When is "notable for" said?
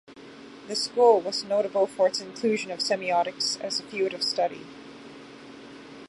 1.43-2.07